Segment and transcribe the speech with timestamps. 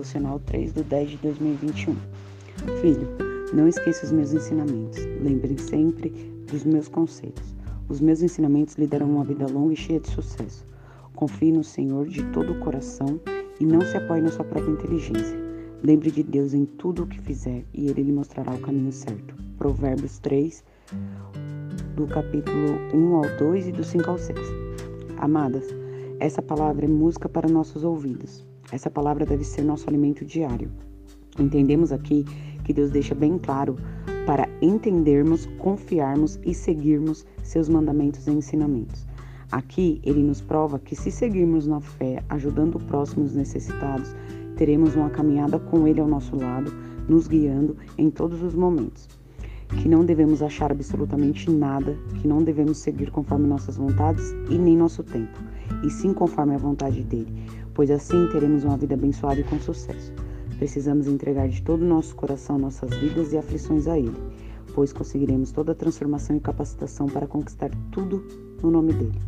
[0.00, 1.96] 3 de 10 de 2021.
[2.80, 3.08] Filho,
[3.52, 4.98] não esqueça os meus ensinamentos.
[5.22, 6.10] Lembrem sempre
[6.50, 7.54] dos meus conselhos.
[7.88, 10.66] Os meus ensinamentos lhe darão uma vida longa e cheia de sucesso.
[11.14, 13.20] Confie no Senhor de todo o coração
[13.58, 15.38] e não se apoie na sua própria inteligência.
[15.82, 19.34] Lembre de Deus em tudo o que fizer e Ele lhe mostrará o caminho certo.
[19.56, 20.62] Provérbios 3,
[21.96, 24.38] do capítulo 1 ao 2 e do 5 ao 6.
[25.16, 25.66] Amadas,
[26.20, 28.44] essa palavra é música para nossos ouvidos.
[28.70, 30.70] Essa palavra deve ser nosso alimento diário.
[31.38, 32.24] Entendemos aqui
[32.64, 33.76] que Deus deixa bem claro
[34.26, 39.06] para entendermos, confiarmos e seguirmos seus mandamentos e ensinamentos.
[39.50, 44.14] Aqui ele nos prova que se seguirmos na fé, ajudando o próximo os necessitados,
[44.56, 46.70] teremos uma caminhada com ele ao nosso lado,
[47.08, 49.08] nos guiando em todos os momentos.
[49.80, 54.76] Que não devemos achar absolutamente nada, que não devemos seguir conforme nossas vontades e nem
[54.76, 55.38] nosso tempo,
[55.84, 57.32] e sim conforme a vontade dele,
[57.74, 60.12] pois assim teremos uma vida abençoada e com sucesso.
[60.58, 64.16] Precisamos entregar de todo o nosso coração nossas vidas e aflições a Ele,
[64.74, 68.24] pois conseguiremos toda a transformação e capacitação para conquistar tudo
[68.62, 69.20] no nome dele.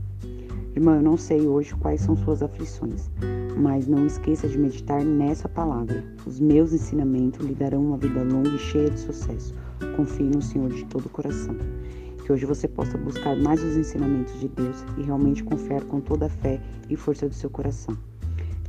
[0.74, 3.10] Irmã, eu não sei hoje quais são suas aflições,
[3.56, 6.04] mas não esqueça de meditar nessa palavra.
[6.24, 9.52] Os meus ensinamentos lhe darão uma vida longa e cheia de sucesso.
[9.96, 11.56] Confie no Senhor de todo o coração.
[12.30, 16.26] Que hoje você possa buscar mais os ensinamentos de Deus e realmente confiar com toda
[16.26, 17.98] a fé e força do seu coração.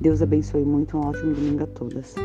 [0.02, 0.98] Deus abençoe muito.
[0.98, 2.16] Um ótimo domingo a todas.